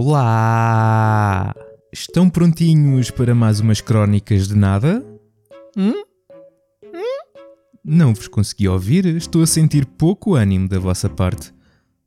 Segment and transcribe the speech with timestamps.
[0.00, 1.52] Olá!
[1.92, 5.04] Estão prontinhos para mais umas crónicas de nada?
[5.76, 5.92] Hum?
[6.84, 7.34] Hum?
[7.84, 11.52] Não vos consegui ouvir, estou a sentir pouco ânimo da vossa parte.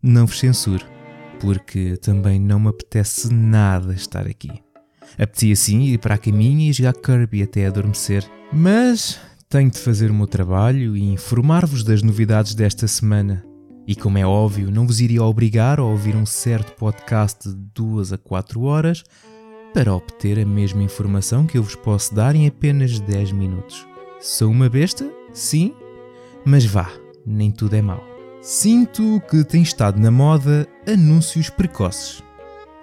[0.02, 0.86] Não vos censuro,
[1.42, 4.64] porque também não me apetece nada estar aqui.
[5.16, 9.20] Apetecia sim ir para a caminha e jogar Kirby até adormecer, mas
[9.50, 13.51] tenho de fazer o meu trabalho e informar-vos das novidades desta semana.
[13.88, 18.14] E como é óbvio, não vos iria obrigar a ouvir um certo podcast de 2
[18.14, 19.04] a 4 horas
[19.74, 23.88] para obter a mesma informação que eu vos posso dar em apenas 10 minutos.
[24.20, 25.12] Sou uma besta?
[25.34, 25.74] Sim,
[26.46, 26.92] mas vá,
[27.26, 28.04] nem tudo é mau.
[28.42, 32.22] Sinto que tem estado na moda anúncios precoces.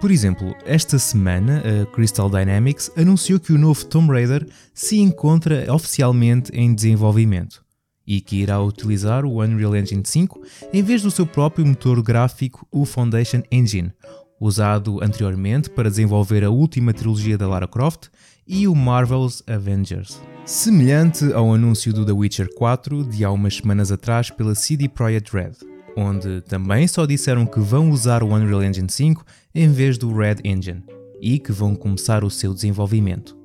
[0.01, 5.73] Por exemplo, esta semana a Crystal Dynamics anunciou que o novo Tomb Raider se encontra
[5.73, 7.68] oficialmente em desenvolvimento
[8.09, 10.41] e que irá utilizar o Unreal Engine 5
[10.73, 13.93] em vez do seu próprio motor gráfico, o Foundation Engine,
[14.41, 18.07] usado anteriormente para desenvolver a última trilogia da Lara Croft
[18.47, 20.19] e o Marvel's Avengers.
[20.43, 25.31] Semelhante ao anúncio do The Witcher 4 de há umas semanas atrás pela CD Projekt
[25.31, 25.51] Red,
[25.95, 29.23] onde também só disseram que vão usar o Unreal Engine 5
[29.53, 30.83] em vez do Red Engine
[31.21, 33.37] e que vão começar o seu desenvolvimento,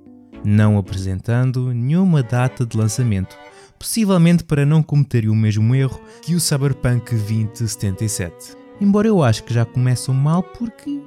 [0.43, 3.37] não apresentando nenhuma data de lançamento,
[3.85, 8.57] possivelmente para não cometerem o mesmo erro que o Cyberpunk 2077.
[8.81, 11.03] Embora eu acho que já começam mal porque.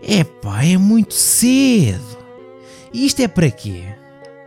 [0.00, 2.16] Epá, é muito cedo!
[2.90, 3.84] E isto é para quê?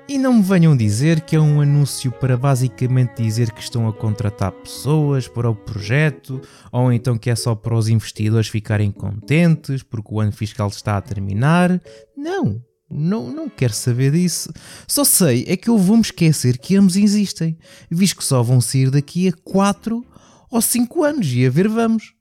[0.10, 3.94] E não me venham dizer que é um anúncio para basicamente dizer que estão a
[3.94, 9.84] contratar pessoas para o projeto, ou então que é só para os investidores ficarem contentes
[9.84, 11.80] porque o ano fiscal está a terminar.
[12.18, 12.71] Não!
[12.92, 14.52] Não, não quero saber disso.
[14.88, 17.58] Só sei é que eu vou-me esquecer que ambos existem,
[17.90, 20.06] visto que só vão sair daqui a 4
[20.50, 22.14] ou 5 anos e a ver vamos.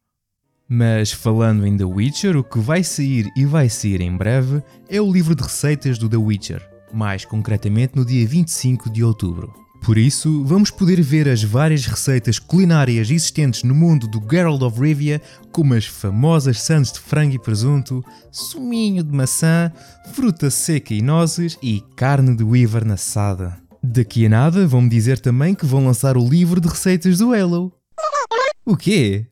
[0.69, 5.01] Mas falando em The Witcher, o que vai sair e vai sair em breve é
[5.01, 6.62] o livro de receitas do The Witcher,
[6.93, 9.53] mais concretamente no dia 25 de outubro.
[9.83, 14.79] Por isso, vamos poder ver as várias receitas culinárias existentes no mundo do Geralt of
[14.79, 19.73] Rivia, como as famosas sandes de frango e presunto, suminho de maçã,
[20.13, 23.59] fruta seca e nozes e carne de wyvern assada.
[23.83, 27.73] Daqui a nada vão-me dizer também que vão lançar o livro de receitas do Halo.
[28.67, 29.27] O quê?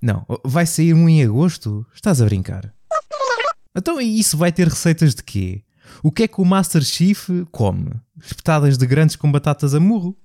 [0.00, 1.86] Não, vai sair um em agosto?
[1.94, 2.72] Estás a brincar?
[3.74, 5.62] Então isso vai ter receitas de quê?
[6.02, 7.90] O que é que o Master Chief come?
[8.20, 10.16] Espetadas de grandes com batatas a murro?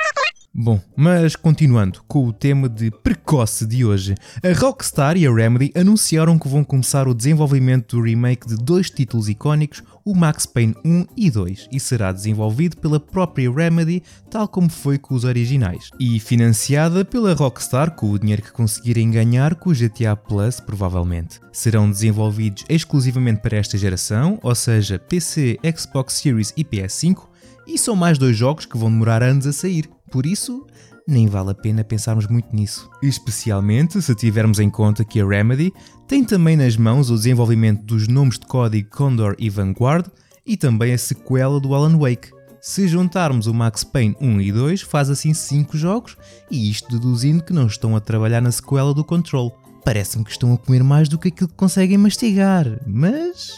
[0.53, 5.71] Bom, mas continuando com o tema de precoce de hoje, a Rockstar e a Remedy
[5.73, 10.75] anunciaram que vão começar o desenvolvimento do remake de dois títulos icónicos, o Max Payne
[10.83, 15.89] 1 e 2, e será desenvolvido pela própria Remedy, tal como foi com os originais,
[15.97, 21.39] e financiada pela Rockstar com o dinheiro que conseguirem ganhar com o GTA Plus, provavelmente.
[21.53, 27.30] Serão desenvolvidos exclusivamente para esta geração, ou seja, PC, Xbox Series e PS5,
[27.67, 29.89] e são mais dois jogos que vão demorar anos a sair.
[30.11, 30.65] Por isso,
[31.07, 32.89] nem vale a pena pensarmos muito nisso.
[33.01, 35.73] Especialmente se tivermos em conta que a Remedy
[36.07, 40.07] tem também nas mãos o desenvolvimento dos nomes de código Condor e Vanguard
[40.45, 42.29] e também a sequela do Alan Wake.
[42.61, 46.15] Se juntarmos o Max Payne 1 e 2, faz assim 5 jogos,
[46.49, 49.57] e isto deduzindo que não estão a trabalhar na sequela do Control.
[49.83, 53.51] Parece-me que estão a comer mais do que aquilo que conseguem mastigar, mas.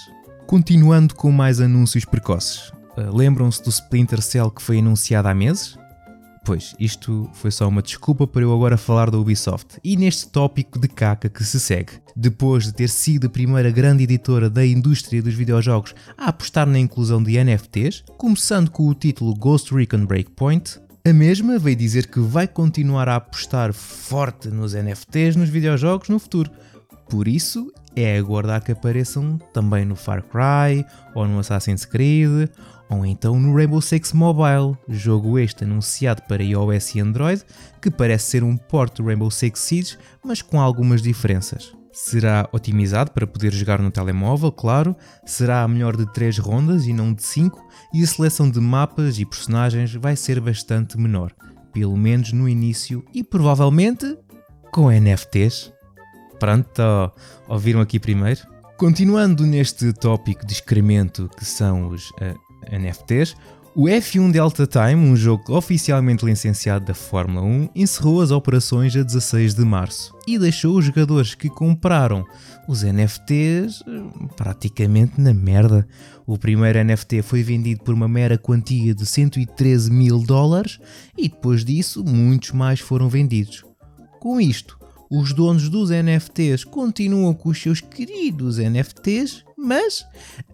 [0.47, 2.71] Continuando com mais anúncios precoces.
[2.97, 5.77] Uh, Lembram-se do Splinter Cell que foi anunciado há meses?
[6.45, 10.77] Pois, isto foi só uma desculpa para eu agora falar da Ubisoft e neste tópico
[10.77, 11.93] de caca que se segue.
[12.15, 16.77] Depois de ter sido a primeira grande editora da indústria dos videojogos a apostar na
[16.77, 22.19] inclusão de NFTs, começando com o título Ghost Recon Breakpoint, a mesma veio dizer que
[22.19, 26.51] vai continuar a apostar forte nos NFTs nos videojogos no futuro.
[27.09, 32.49] Por isso, é aguardar que apareçam também no Far Cry, ou no Assassin's Creed,
[32.97, 37.43] ou então no Rainbow Six Mobile, jogo este anunciado para iOS e Android,
[37.81, 41.73] que parece ser um port do Rainbow Six Siege, mas com algumas diferenças.
[41.91, 44.95] Será otimizado para poder jogar no telemóvel, claro,
[45.25, 47.61] será a melhor de 3 rondas e não de 5,
[47.93, 51.31] e a seleção de mapas e personagens vai ser bastante menor,
[51.71, 54.17] pelo menos no início e provavelmente
[54.71, 55.71] com NFTs.
[56.39, 56.81] Pronto,
[57.47, 58.41] ouviram aqui primeiro?
[58.75, 63.35] Continuando neste tópico de excremento que são os uh, NFTs,
[63.75, 69.01] o F1 Delta Time, um jogo oficialmente licenciado da Fórmula 1, encerrou as operações a
[69.01, 72.23] 16 de março e deixou os jogadores que compraram
[72.67, 73.81] os NFTs
[74.37, 75.87] praticamente na merda.
[76.27, 80.79] O primeiro NFT foi vendido por uma mera quantia de 113 mil dólares
[81.17, 83.65] e depois disso muitos mais foram vendidos.
[84.19, 84.77] Com isto,
[85.15, 90.03] Os donos dos NFTs continuam com os seus queridos NFTs, mas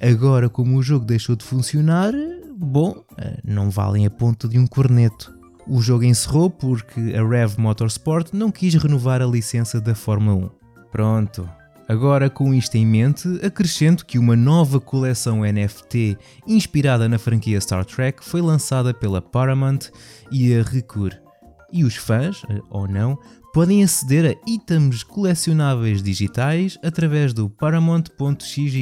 [0.02, 2.12] agora, como o jogo deixou de funcionar,
[2.58, 5.34] bom, eh, não valem a ponta de um corneto.
[5.66, 10.50] O jogo encerrou porque a Rev Motorsport não quis renovar a licença da Fórmula 1.
[10.92, 11.50] Pronto.
[11.88, 17.86] Agora, com isto em mente, acrescento que uma nova coleção NFT inspirada na franquia Star
[17.86, 19.90] Trek foi lançada pela Paramount
[20.30, 21.29] e a Recur.
[21.72, 23.18] E os fãs, eh, ou não,
[23.54, 28.74] podem aceder a itens colecionáveis digitais através do paramount.xyz,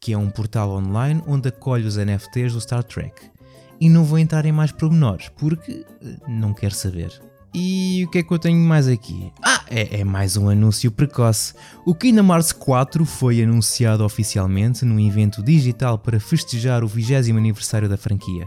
[0.00, 3.30] que é um portal online onde acolhe os NFTs do Star Trek.
[3.80, 7.10] E não vou entrar em mais pormenores, porque eh, não quero saber.
[7.56, 9.32] E o que é que eu tenho mais aqui?
[9.40, 11.54] Ah, é, é, mais um anúncio precoce.
[11.86, 17.88] O Kingdom Hearts 4 foi anunciado oficialmente num evento digital para festejar o 20 aniversário
[17.88, 18.44] da franquia.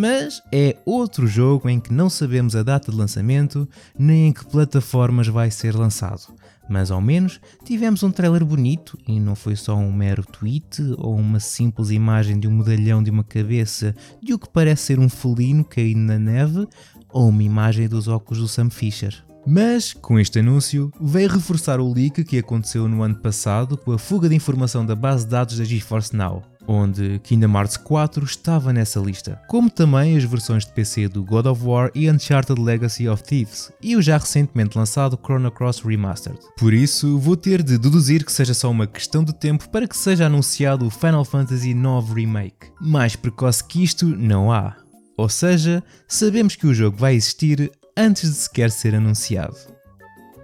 [0.00, 3.68] Mas é outro jogo em que não sabemos a data de lançamento
[3.98, 6.22] nem em que plataformas vai ser lançado.
[6.70, 11.14] Mas ao menos tivemos um trailer bonito e não foi só um mero tweet ou
[11.16, 15.08] uma simples imagem de um medalhão de uma cabeça de o que parece ser um
[15.10, 16.66] felino caído na neve
[17.10, 19.22] ou uma imagem dos óculos do Sam Fisher.
[19.46, 23.98] Mas, com este anúncio, veio reforçar o leak que aconteceu no ano passado com a
[23.98, 28.72] fuga de informação da base de dados da GeForce Now, onde Kingdom Hearts 4 estava
[28.72, 33.08] nessa lista, como também as versões de PC do God of War e Uncharted Legacy
[33.08, 36.38] of Thieves, e o já recentemente lançado Chrono Cross Remastered.
[36.56, 39.96] Por isso, vou ter de deduzir que seja só uma questão de tempo para que
[39.96, 42.70] seja anunciado o Final Fantasy IX Remake.
[42.80, 44.76] Mais precoce que isto, não há.
[45.16, 49.56] Ou seja, sabemos que o jogo vai existir antes de sequer ser anunciado.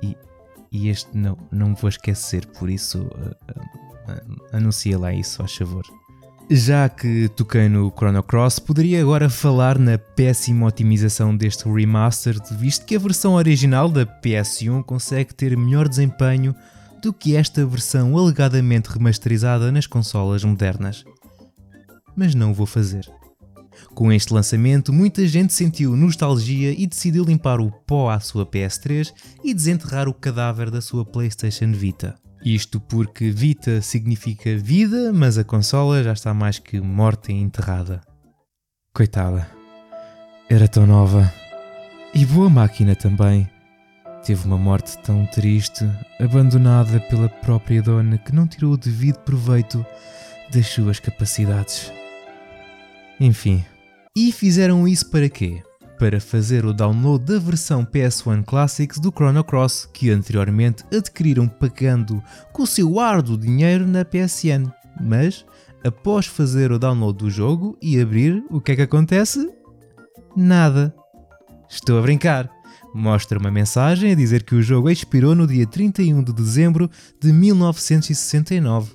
[0.02, 0.16] E,
[0.72, 5.46] e este não, não vou esquecer, por isso uh, uh, uh, anuncia lá isso, a
[5.46, 5.84] favor.
[6.48, 12.86] Já que toquei no Chrono Cross, poderia agora falar na péssima otimização deste remaster, visto
[12.86, 16.54] que a versão original da PS1 consegue ter melhor desempenho
[17.02, 21.04] do que esta versão alegadamente remasterizada nas consolas modernas.
[22.16, 23.10] Mas não vou fazer.
[23.92, 29.12] Com este lançamento, muita gente sentiu nostalgia e decidiu limpar o pó à sua PS3
[29.42, 32.14] e desenterrar o cadáver da sua PlayStation Vita.
[32.44, 38.00] Isto porque Vita significa vida, mas a consola já está mais que morta e enterrada.
[38.94, 39.50] Coitada.
[40.48, 41.32] Era tão nova.
[42.14, 43.48] E boa máquina também.
[44.24, 45.84] Teve uma morte tão triste,
[46.20, 49.84] abandonada pela própria dona que não tirou o devido proveito
[50.52, 51.92] das suas capacidades.
[53.20, 53.64] Enfim.
[54.16, 55.62] E fizeram isso para quê?
[55.98, 62.22] Para fazer o download da versão PS1 Classics do Chrono Cross que anteriormente adquiriram pagando
[62.52, 64.70] com o seu árduo dinheiro na PSN.
[65.00, 65.44] Mas,
[65.82, 69.50] após fazer o download do jogo e abrir, o que é que acontece?
[70.36, 70.94] Nada.
[71.68, 72.50] Estou a brincar.
[72.94, 76.90] Mostra uma mensagem a dizer que o jogo expirou no dia 31 de dezembro
[77.20, 78.92] de 1969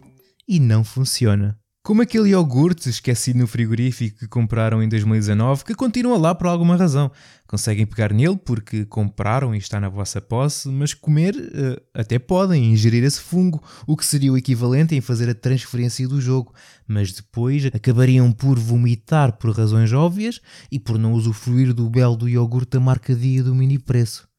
[0.48, 1.61] e não funciona.
[1.84, 6.76] Como aquele iogurte esquecido no frigorífico que compraram em 2019 que continua lá por alguma
[6.76, 7.12] razão.
[7.48, 12.72] Conseguem pegar nele porque compraram e está na vossa posse, mas comer uh, até podem,
[12.72, 16.54] ingerir esse fungo, o que seria o equivalente em fazer a transferência do jogo,
[16.88, 20.40] mas depois acabariam por vomitar por razões óbvias
[20.72, 24.30] e por não usufruir do belo do iogurte da marca dia do mini preço.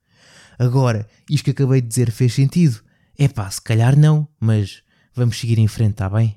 [0.56, 2.80] Agora, isto que acabei de dizer fez sentido?
[3.18, 6.37] É pá, se calhar não, mas vamos seguir em frente, tá bem?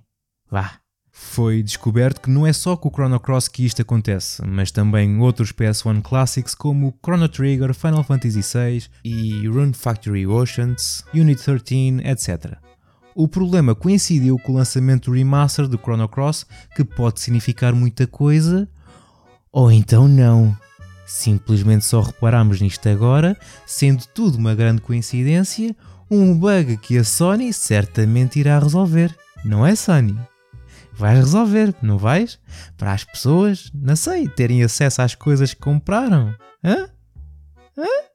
[0.49, 0.83] Vá
[1.17, 5.17] foi descoberto que não é só com o Chrono Cross que isto acontece, mas também
[5.17, 12.01] outros PS1 Classics como Chrono Trigger, Final Fantasy VI e Rune Factory Oceans, Unit 13,
[12.03, 12.57] etc.
[13.15, 16.45] O problema coincidiu com o lançamento do remaster do Chrono Cross,
[16.75, 18.67] que pode significar muita coisa,
[19.53, 20.55] ou então não.
[21.07, 25.73] Simplesmente só reparamos nisto agora, sendo tudo uma grande coincidência,
[26.11, 30.19] um bug que a Sony certamente irá resolver, não é Sony?
[30.97, 32.39] Vais resolver, não vais?
[32.77, 36.33] Para as pessoas, não sei, terem acesso às coisas que compraram.
[36.63, 36.89] Hã?
[37.77, 38.05] Hã?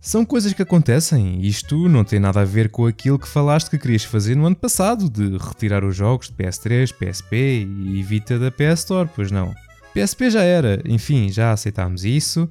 [0.00, 1.42] São coisas que acontecem.
[1.42, 4.56] Isto não tem nada a ver com aquilo que falaste que querias fazer no ano
[4.56, 9.54] passado, de retirar os jogos de PS3, PSP e Vita da PS Store, pois não.
[9.92, 12.48] PSP já era, enfim, já aceitámos isso.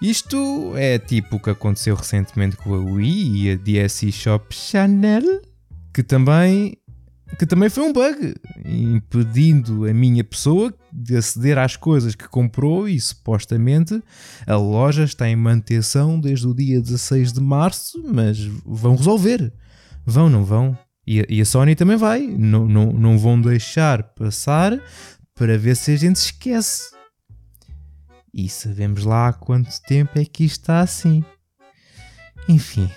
[0.00, 5.40] Isto é tipo o que aconteceu recentemente com a Wii e a DSi Shop Channel,
[5.92, 6.76] que também
[7.38, 12.88] que também foi um bug, impedindo a minha pessoa de aceder às coisas que comprou
[12.88, 14.02] e supostamente
[14.46, 19.52] a loja está em manutenção desde o dia 16 de março, mas vão resolver.
[20.06, 20.76] Vão, não vão?
[21.06, 22.26] E a, e a Sony também vai.
[22.26, 24.80] Não, não, não vão deixar passar
[25.34, 26.94] para ver se a gente esquece.
[28.32, 31.24] E sabemos lá há quanto tempo é que isto está assim.
[32.48, 32.90] Enfim,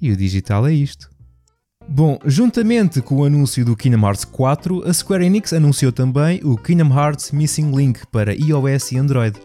[0.00, 1.15] E o digital é isto.
[1.88, 6.56] Bom, juntamente com o anúncio do Kingdom Hearts 4, a Square Enix anunciou também o
[6.56, 9.38] Kingdom Hearts Missing Link para iOS e Android.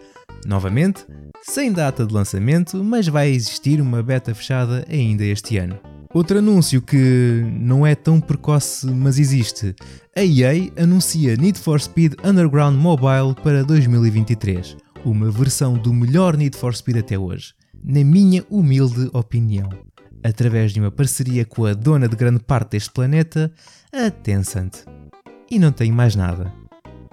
[0.46, 1.06] Novamente,
[1.44, 5.80] sem data de lançamento, mas vai existir uma beta fechada ainda este ano.
[6.14, 9.76] Outro anúncio que não é tão precoce, mas existe.
[10.16, 16.58] A EA anuncia Need for Speed Underground Mobile para 2023, uma versão do melhor Need
[16.58, 19.70] for Speed até hoje, na minha humilde opinião
[20.24, 23.52] através de uma parceria com a dona de grande parte deste planeta,
[23.94, 24.86] a Tencent.
[25.50, 26.52] E não tenho mais nada.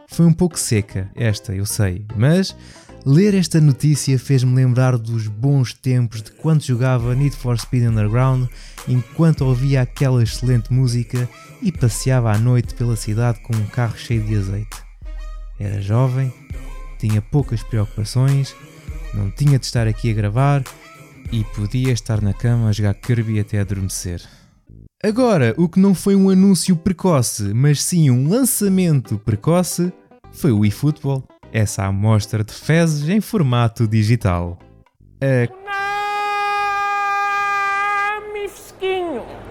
[0.09, 2.57] Foi um pouco seca esta, eu sei, mas
[3.05, 8.49] ler esta notícia fez-me lembrar dos bons tempos de quando jogava Need for Speed Underground
[8.87, 11.29] enquanto ouvia aquela excelente música
[11.61, 14.83] e passeava à noite pela cidade com um carro cheio de azeite.
[15.61, 16.33] Era jovem,
[16.99, 18.55] tinha poucas preocupações,
[19.13, 20.65] não tinha de estar aqui a gravar
[21.31, 24.23] e podia estar na cama a jogar Kirby até adormecer.
[25.03, 29.93] Agora, o que não foi um anúncio precoce, mas sim um lançamento precoce,
[30.33, 34.59] foi o eFootball, essa amostra de fezes em formato digital.
[35.21, 35.59] A...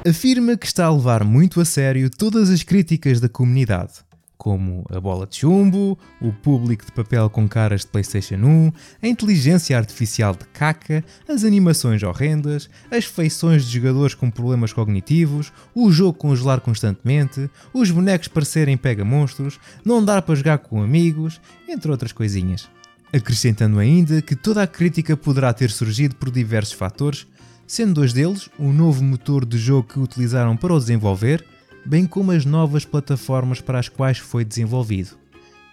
[0.08, 4.07] Afirma que está a levar muito a sério todas as críticas da comunidade
[4.38, 9.08] como a bola de chumbo, o público de papel com caras de PlayStation 1, a
[9.08, 15.92] inteligência artificial de caca, as animações horrendas, as feições de jogadores com problemas cognitivos, o
[15.92, 22.12] jogo congelar constantemente, os bonecos parecerem pega-monstros, não dar para jogar com amigos, entre outras
[22.12, 22.70] coisinhas.
[23.12, 27.26] Acrescentando ainda que toda a crítica poderá ter surgido por diversos fatores,
[27.66, 31.44] sendo dois deles o novo motor de jogo que utilizaram para o desenvolver
[31.88, 35.18] bem como as novas plataformas para as quais foi desenvolvido.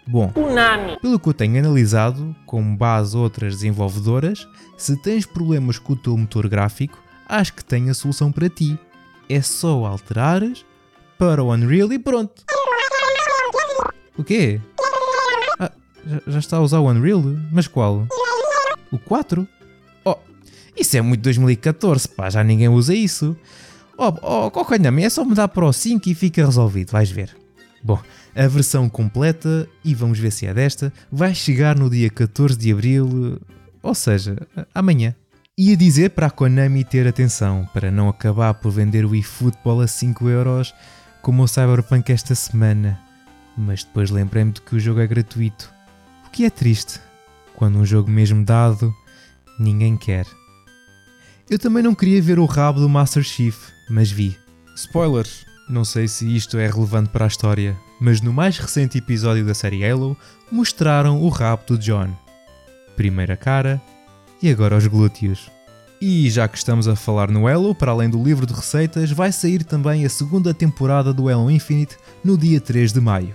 [0.07, 0.31] Bom,
[1.01, 6.17] pelo que eu tenho analisado, com base outras desenvolvedoras, se tens problemas com o teu
[6.17, 8.79] motor gráfico, acho que tenho a solução para ti.
[9.29, 10.65] É só alterares
[11.19, 12.45] para o Unreal e pronto.
[14.17, 14.61] O quê?
[15.59, 15.73] Ah,
[16.07, 17.23] já, já está a usar o Unreal?
[17.51, 18.07] Mas qual?
[18.93, 19.49] O 4?
[20.05, 20.17] Oh,
[20.77, 23.37] isso é muito 2014, pá, já ninguém usa isso.
[23.97, 27.37] Oh, oh Cocanhame, é só mudar para o 5 e fica resolvido, vais ver.
[27.83, 28.01] Bom,
[28.35, 32.73] a versão completa, e vamos ver se é desta, vai chegar no dia 14 de
[32.73, 33.41] Abril,
[33.83, 34.37] ou seja,
[34.75, 35.15] amanhã.
[35.57, 39.83] E a dizer para a Konami ter atenção, para não acabar por vender o eFootball
[39.83, 40.73] a 5€
[41.23, 42.99] como o Cyberpunk esta semana.
[43.57, 45.73] Mas depois lembrei-me de que o jogo é gratuito.
[46.27, 46.99] O que é triste,
[47.55, 48.93] quando um jogo mesmo dado,
[49.57, 50.27] ninguém quer.
[51.49, 54.37] Eu também não queria ver o rabo do Master Chief, mas vi.
[54.77, 55.45] Spoilers!
[55.69, 59.55] Não sei se isto é relevante para a história, mas no mais recente episódio da
[59.55, 60.17] série Halo
[60.53, 62.11] mostraram o rabo do John.
[62.97, 63.81] Primeiro a cara
[64.43, 65.51] e agora os glúteos.
[66.01, 69.33] E já que estamos a falar no Halo, para além do livro de receitas, vai
[69.33, 73.35] sair também a segunda temporada do Halo Infinite no dia 3 de maio.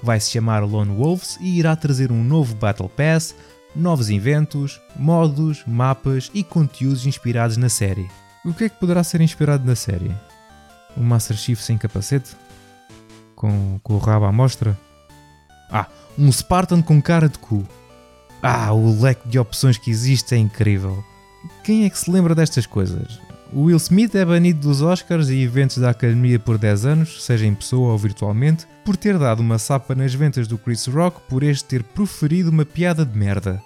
[0.00, 3.34] Vai se chamar Lone Wolves e irá trazer um novo Battle Pass,
[3.74, 8.08] novos inventos, modos, mapas e conteúdos inspirados na série.
[8.46, 10.14] O que é que poderá ser inspirado na série?
[10.96, 12.36] Um Master Chief sem capacete?
[13.34, 14.78] Com, com o rabo à mostra?
[15.68, 17.66] Ah, um Spartan com cara de cu.
[18.40, 21.02] Ah, o leque de opções que existe é incrível.
[21.64, 23.18] Quem é que se lembra destas coisas?
[23.52, 27.46] O Will Smith é banido dos Oscars e eventos da Academia por 10 anos, seja
[27.46, 31.42] em pessoa ou virtualmente, por ter dado uma sapa nas ventas do Chris Rock por
[31.42, 33.60] este ter proferido uma piada de merda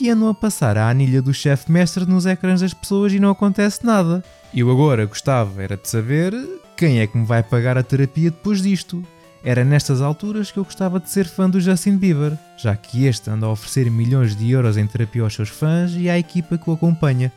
[0.00, 3.30] e andam a passar a anilha do chefe mestre nos ecrãs das pessoas e não
[3.30, 4.24] acontece nada.
[4.54, 6.34] Eu agora gostava era de saber
[6.76, 9.04] quem é que me vai pagar a terapia depois disto.
[9.42, 13.30] Era nestas alturas que eu gostava de ser fã do Justin Bieber, já que este
[13.30, 16.68] anda a oferecer milhões de euros em terapia aos seus fãs e à equipa que
[16.68, 17.32] o acompanha.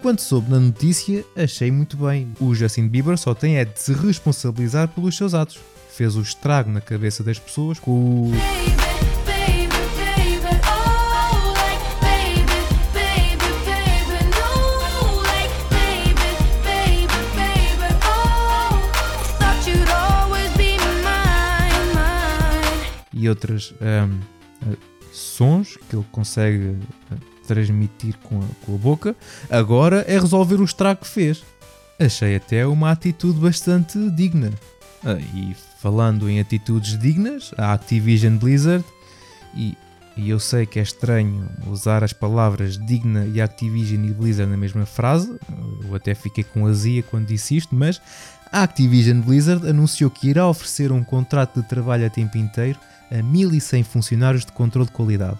[0.00, 2.32] Quando soube na notícia, achei muito bem.
[2.40, 5.58] O Justin Bieber só tem é de se responsabilizar pelos seus atos.
[5.94, 8.32] Fez o estrago na cabeça das pessoas com o.
[23.32, 24.20] outros um,
[25.12, 26.76] sons que ele consegue
[27.10, 29.16] uh, transmitir com a, com a, boca,
[29.50, 31.44] agora é resolver o estrago que fez.
[31.98, 34.50] Achei até uma atitude bastante digna.
[35.04, 38.84] Uh, e falando em atitudes dignas, a Activision Blizzard,
[39.54, 39.76] e,
[40.16, 44.56] e eu sei que é estranho usar as palavras digna e Activision e Blizzard na
[44.56, 45.36] mesma frase,
[45.84, 48.00] eu até fiquei com azia quando disse isto, mas
[48.50, 52.78] a Activision Blizzard anunciou que irá oferecer um contrato de trabalho a tempo inteiro
[53.12, 55.38] a 1100 funcionários de controle de qualidade.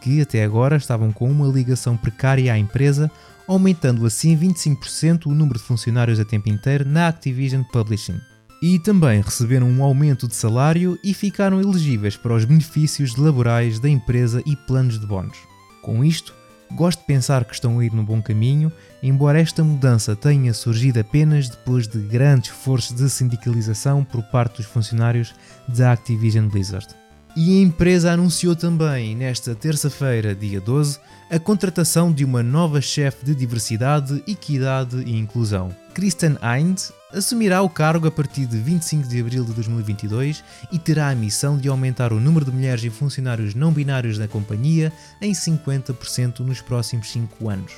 [0.00, 3.10] que até agora estavam com uma ligação precária à empresa,
[3.46, 8.18] aumentando assim 25% o número de funcionários a tempo inteiro na Activision Publishing.
[8.62, 13.90] E também receberam um aumento de salário e ficaram elegíveis para os benefícios laborais da
[13.90, 15.36] empresa e planos de bónus.
[15.82, 16.34] Com isto,
[16.72, 18.72] gosto de pensar que estão a ir no bom caminho,
[19.02, 24.66] embora esta mudança tenha surgido apenas depois de grandes esforços de sindicalização por parte dos
[24.66, 25.34] funcionários
[25.68, 26.88] da Activision Blizzard.
[27.36, 30.98] E a empresa anunciou também, nesta terça-feira, dia 12,
[31.30, 35.74] a contratação de uma nova chefe de diversidade, equidade e inclusão.
[35.94, 41.08] Kristen Hind assumirá o cargo a partir de 25 de abril de 2022 e terá
[41.08, 45.32] a missão de aumentar o número de mulheres e funcionários não binários na companhia em
[45.32, 47.72] 50% nos próximos 5 anos.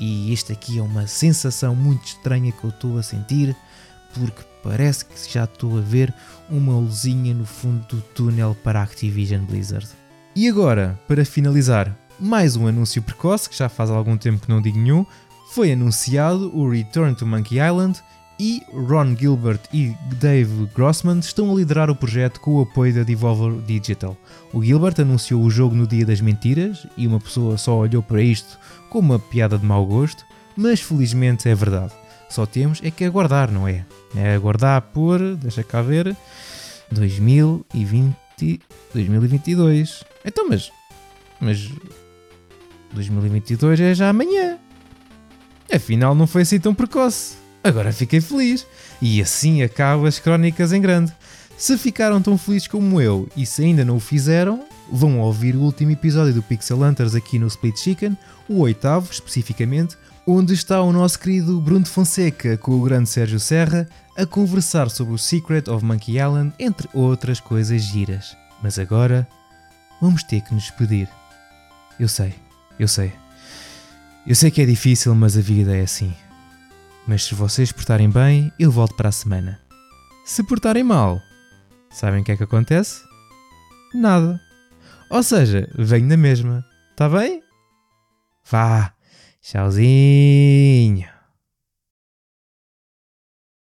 [0.00, 3.54] E isto aqui é uma sensação muito estranha que eu estou a sentir,
[4.14, 6.12] porque parece que já estou a ver
[6.48, 9.88] uma luzinha no fundo do túnel para a Activision Blizzard.
[10.34, 14.62] E agora, para finalizar, mais um anúncio precoce, que já faz algum tempo que não
[14.62, 15.04] digo nenhum,
[15.52, 18.00] foi anunciado o Return to Monkey Island
[18.38, 23.02] e Ron Gilbert e Dave Grossman estão a liderar o projeto com o apoio da
[23.02, 24.16] Devolver Digital.
[24.52, 28.22] O Gilbert anunciou o jogo no Dia das Mentiras e uma pessoa só olhou para
[28.22, 30.24] isto como uma piada de mau gosto,
[30.56, 31.92] mas felizmente é verdade.
[32.30, 33.84] Só temos é que aguardar, não é?
[34.14, 36.16] É aguardar por, deixa cá ver,
[36.90, 38.60] 2020,
[38.92, 40.04] 2022.
[40.24, 40.70] Então, mas,
[41.40, 41.70] mas
[42.92, 44.58] 2022 é já amanhã.
[45.72, 47.36] Afinal, não foi assim tão precoce.
[47.62, 48.66] Agora fiquei feliz.
[49.00, 51.12] E assim acabo as crónicas em grande.
[51.56, 55.60] Se ficaram tão felizes como eu e se ainda não o fizeram, vão ouvir o
[55.60, 58.16] último episódio do Pixel Hunters aqui no Split Chicken,
[58.48, 59.96] o oitavo especificamente,
[60.26, 65.14] onde está o nosso querido Bruno Fonseca com o grande Sérgio Serra a conversar sobre
[65.14, 68.36] o Secret of Monkey Island, entre outras coisas giras.
[68.62, 69.26] Mas agora
[70.00, 71.08] vamos ter que nos despedir.
[71.98, 72.34] Eu sei,
[72.78, 73.12] eu sei.
[74.26, 76.14] Eu sei que é difícil, mas a vida é assim.
[77.06, 79.58] Mas se vocês portarem bem, eu volto para a semana.
[80.24, 81.20] Se portarem mal,
[81.90, 83.02] sabem o que é que acontece?
[83.94, 84.40] Nada.
[85.10, 86.64] Ou seja, venho na mesma.
[86.94, 87.42] Tá bem?
[88.48, 88.92] Vá.
[89.42, 91.19] Tchauzinho.